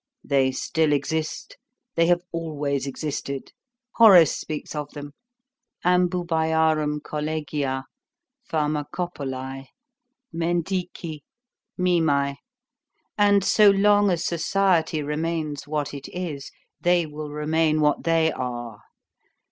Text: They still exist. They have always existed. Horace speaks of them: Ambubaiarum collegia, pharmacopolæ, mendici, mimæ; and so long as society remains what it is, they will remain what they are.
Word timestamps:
They 0.23 0.51
still 0.51 0.93
exist. 0.93 1.57
They 1.93 2.07
have 2.07 2.23
always 2.31 2.87
existed. 2.87 3.51
Horace 3.97 4.35
speaks 4.35 4.73
of 4.73 4.89
them: 4.93 5.13
Ambubaiarum 5.85 7.01
collegia, 7.01 7.83
pharmacopolæ, 8.51 9.67
mendici, 10.33 11.19
mimæ; 11.79 12.37
and 13.15 13.43
so 13.43 13.69
long 13.69 14.09
as 14.09 14.25
society 14.25 15.03
remains 15.03 15.67
what 15.67 15.93
it 15.93 16.07
is, 16.09 16.49
they 16.81 17.05
will 17.05 17.29
remain 17.29 17.79
what 17.79 18.03
they 18.03 18.31
are. 18.31 18.79